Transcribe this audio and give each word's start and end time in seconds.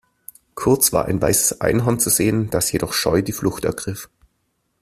Kurz 0.55 0.93
war 0.93 1.05
ein 1.05 1.21
weißes 1.21 1.61
Einhorn 1.61 1.99
zu 1.99 2.09
sehen, 2.09 2.49
das 2.49 2.71
jedoch 2.71 2.91
scheu 2.91 3.21
die 3.21 3.33
Flucht 3.33 3.65
ergriff. 3.65 4.09